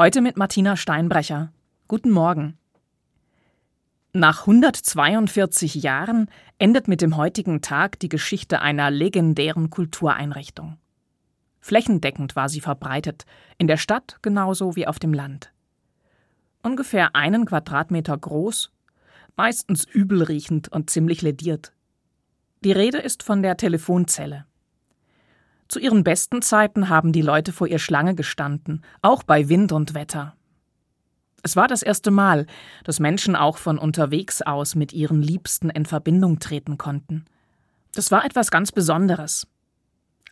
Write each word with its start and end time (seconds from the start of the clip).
Heute 0.00 0.20
mit 0.20 0.36
Martina 0.36 0.76
Steinbrecher. 0.76 1.52
Guten 1.88 2.10
Morgen. 2.10 2.56
Nach 4.12 4.42
142 4.42 5.74
Jahren 5.74 6.30
endet 6.56 6.86
mit 6.86 7.00
dem 7.00 7.16
heutigen 7.16 7.62
Tag 7.62 7.98
die 7.98 8.08
Geschichte 8.08 8.62
einer 8.62 8.92
legendären 8.92 9.70
Kultureinrichtung. 9.70 10.78
Flächendeckend 11.58 12.36
war 12.36 12.48
sie 12.48 12.60
verbreitet, 12.60 13.26
in 13.56 13.66
der 13.66 13.76
Stadt 13.76 14.18
genauso 14.22 14.76
wie 14.76 14.86
auf 14.86 15.00
dem 15.00 15.12
Land. 15.12 15.52
Ungefähr 16.62 17.16
einen 17.16 17.44
Quadratmeter 17.44 18.16
groß, 18.16 18.70
meistens 19.34 19.84
übelriechend 19.84 20.68
und 20.68 20.90
ziemlich 20.90 21.22
lediert. 21.22 21.72
Die 22.62 22.70
Rede 22.70 22.98
ist 22.98 23.24
von 23.24 23.42
der 23.42 23.56
Telefonzelle. 23.56 24.46
Zu 25.68 25.78
ihren 25.78 26.02
besten 26.02 26.40
Zeiten 26.40 26.88
haben 26.88 27.12
die 27.12 27.22
Leute 27.22 27.52
vor 27.52 27.66
ihr 27.66 27.78
Schlange 27.78 28.14
gestanden, 28.14 28.82
auch 29.02 29.22
bei 29.22 29.50
Wind 29.50 29.70
und 29.70 29.94
Wetter. 29.94 30.34
Es 31.42 31.56
war 31.56 31.68
das 31.68 31.82
erste 31.82 32.10
Mal, 32.10 32.46
dass 32.84 33.00
Menschen 33.00 33.36
auch 33.36 33.58
von 33.58 33.78
unterwegs 33.78 34.42
aus 34.42 34.74
mit 34.74 34.92
ihren 34.92 35.22
Liebsten 35.22 35.70
in 35.70 35.86
Verbindung 35.86 36.40
treten 36.40 36.78
konnten. 36.78 37.26
Das 37.94 38.10
war 38.10 38.24
etwas 38.24 38.50
ganz 38.50 38.72
Besonderes. 38.72 39.46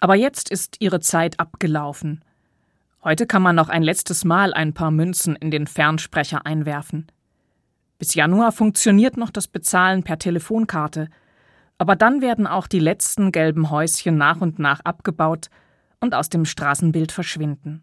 Aber 0.01 0.15
jetzt 0.15 0.51
ist 0.51 0.77
ihre 0.80 1.01
Zeit 1.01 1.38
abgelaufen. 1.38 2.24
Heute 3.05 3.27
kann 3.27 3.43
man 3.43 3.57
noch 3.57 3.68
ein 3.68 3.82
letztes 3.82 4.24
Mal 4.24 4.52
ein 4.52 4.73
paar 4.73 4.91
Münzen 4.91 5.37
in 5.37 5.51
den 5.51 5.66
Fernsprecher 5.66 6.45
einwerfen. 6.45 7.07
Bis 7.98 8.15
Januar 8.15 8.52
funktioniert 8.52 9.16
noch 9.16 9.30
das 9.30 9.48
Bezahlen 9.48 10.02
per 10.02 10.18
Telefonkarte, 10.18 11.09
aber 11.79 11.97
dann 11.97 12.21
werden 12.21 12.47
auch 12.47 12.66
die 12.66 12.79
letzten 12.79 13.33
gelben 13.33 13.71
Häuschen 13.71 14.16
nach 14.16 14.41
und 14.41 14.59
nach 14.59 14.80
abgebaut 14.80 15.51
und 16.01 16.15
aus 16.15 16.29
dem 16.29 16.45
Straßenbild 16.45 17.12
verschwinden. 17.12 17.83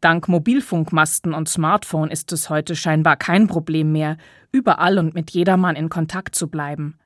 Dank 0.00 0.28
Mobilfunkmasten 0.28 1.34
und 1.34 1.48
Smartphone 1.48 2.10
ist 2.10 2.32
es 2.32 2.50
heute 2.50 2.76
scheinbar 2.76 3.16
kein 3.16 3.48
Problem 3.48 3.90
mehr, 3.90 4.16
überall 4.52 4.98
und 4.98 5.14
mit 5.14 5.32
jedermann 5.32 5.74
in 5.74 5.88
Kontakt 5.88 6.36
zu 6.36 6.48
bleiben. 6.48 6.98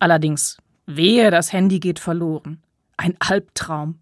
Allerdings, 0.00 0.58
wehe, 0.86 1.30
das 1.30 1.52
Handy 1.52 1.78
geht 1.78 2.00
verloren. 2.00 2.62
Ein 2.96 3.14
Albtraum. 3.20 4.00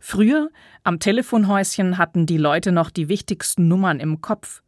Früher, 0.00 0.50
am 0.82 0.98
Telefonhäuschen, 0.98 1.96
hatten 1.96 2.26
die 2.26 2.38
Leute 2.38 2.72
noch 2.72 2.90
die 2.90 3.08
wichtigsten 3.08 3.68
Nummern 3.68 4.00
im 4.00 4.20
Kopf. 4.20 4.62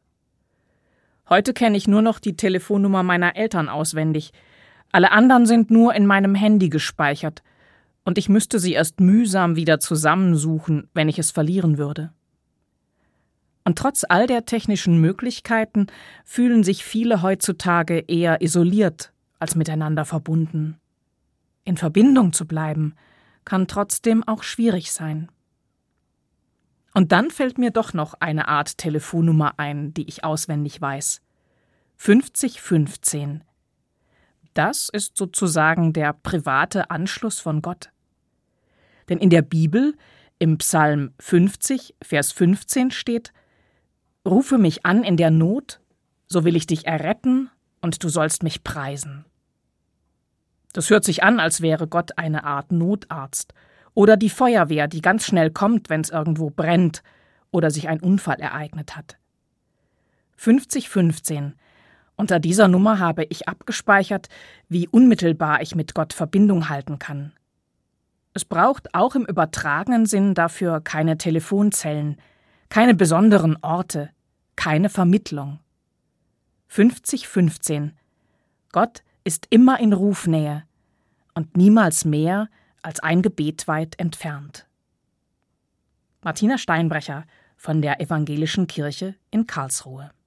Heute 1.28 1.55
kenne 1.55 1.77
ich 1.77 1.88
nur 1.88 2.03
noch 2.03 2.20
die 2.20 2.36
Telefonnummer 2.36 3.03
meiner 3.03 3.34
Eltern 3.34 3.69
auswendig, 3.69 4.33
alle 4.95 5.11
anderen 5.11 5.45
sind 5.45 5.73
nur 5.73 5.92
in 5.97 6.06
meinem 6.06 6.37
Handy 6.37 6.69
gespeichert, 6.69 7.42
und 8.05 8.17
ich 8.17 8.28
müsste 8.28 8.61
sie 8.61 8.75
erst 8.75 9.00
mühsam 9.00 9.56
wieder 9.56 9.81
zusammensuchen, 9.81 10.89
wenn 10.95 11.09
ich 11.09 11.19
es 11.19 11.33
verlieren 11.33 11.78
würde. 11.78 12.12
Und 13.65 13.77
trotz 13.77 14.05
all 14.09 14.28
der 14.28 14.45
technischen 14.45 15.00
Möglichkeiten 15.00 15.89
fühlen 16.25 16.62
sich 16.62 16.84
viele 16.84 17.22
heutzutage 17.22 18.05
eher 18.06 18.41
isoliert 18.41 19.12
als 19.41 19.56
miteinander 19.56 20.05
verbunden. 20.05 20.78
In 21.65 21.77
Verbindung 21.77 22.33
zu 22.33 22.47
bleiben 22.47 22.95
kann 23.45 23.67
trotzdem 23.67 24.22
auch 24.22 24.45
schwierig 24.45 24.92
sein. 24.92 25.28
Und 26.92 27.11
dann 27.11 27.33
fällt 27.33 27.59
mir 27.59 27.72
doch 27.72 27.95
noch 27.95 28.15
eine 28.20 28.47
Art 28.47 28.78
Telefonnummer 28.78 29.55
ein, 29.56 29.92
die 29.92 30.06
ich 30.06 30.22
auswendig 30.22 30.81
weiß. 30.81 31.20
5015 31.97 33.42
das 34.55 34.88
ist 34.88 35.16
sozusagen 35.16 35.92
der 35.92 36.12
private 36.12 36.91
Anschluss 36.91 37.41
von 37.41 37.62
Gott. 37.62 37.91
Denn 39.08 39.19
in 39.19 39.30
der 39.30 39.42
Bibel, 39.42 39.94
im 40.38 40.58
Psalm 40.58 41.12
50, 41.20 41.94
Vers 42.02 42.33
15 42.33 42.91
steht: 42.91 43.32
Rufe 44.27 44.58
mich 44.58 44.86
an 44.86 45.05
in 45.05 45.16
der 45.16 45.30
Not, 45.30 45.80
so 46.27 46.44
will 46.44 46.56
ich 46.56 46.66
dich 46.66 46.86
erretten 46.86 47.50
und 47.80 48.02
du 48.02 48.08
sollst 48.08 48.42
mich 48.42 48.64
preisen. 48.64 49.25
Das 50.72 50.91
hört 50.91 51.04
sich 51.04 51.22
an, 51.22 51.38
als 51.38 51.60
wäre 51.60 51.86
Gott 51.86 52.19
eine 52.19 52.44
Art 52.44 52.72
Notarzt 52.72 53.54
oder 53.94 54.16
die 54.16 54.31
Feuerwehr, 54.31 54.88
die 54.88 55.03
ganz 55.03 55.25
schnell 55.25 55.50
kommt, 55.50 55.88
wenn 55.88 56.00
es 56.00 56.10
irgendwo 56.10 56.50
brennt 56.50 57.03
oder 57.50 57.71
sich 57.71 57.88
ein 57.88 58.00
Unfall 58.00 58.41
ereignet 58.41 58.97
hat. 58.97 59.16
5015 60.36 61.54
unter 62.16 62.38
dieser 62.38 62.69
Nummer 62.69 62.98
habe 62.98 63.25
ich 63.25 63.48
abgespeichert, 63.48 64.28
wie 64.69 64.88
unmittelbar 64.88 65.62
ich 65.62 65.75
mit 65.75 65.94
Gott 65.94 66.12
Verbindung 66.12 66.69
halten 66.69 66.98
kann. 66.98 67.32
Es 68.34 68.44
braucht 68.44 68.94
auch 68.94 69.14
im 69.14 69.25
übertragenen 69.25 70.06
Sinn 70.06 70.34
dafür 70.34 70.80
keine 70.80 71.19
Telefonzellen, 71.19 72.16
keine 72.69 72.94
besonderen 72.94 73.56
Orte, 73.62 74.10
keine 74.56 74.88
Vermittlung. 74.88 75.60
5015 76.69 77.92
Gott 78.72 79.03
ist 79.22 79.47
immer 79.50 79.78
in 79.78 79.92
Rufnähe 79.92 80.64
und 81.34 81.56
niemals 81.56 82.04
mehr 82.04 82.48
als 82.82 83.00
ein 83.00 83.22
Gebet 83.22 83.69
weit 83.69 83.98
entfernt. 83.98 84.66
Martina 86.22 86.58
Steinbrecher 86.58 87.24
von 87.56 87.82
der 87.82 88.00
Evangelischen 88.00 88.66
Kirche 88.66 89.14
in 89.30 89.47
Karlsruhe 89.47 90.10